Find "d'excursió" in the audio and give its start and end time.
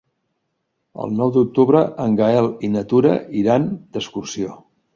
3.79-4.59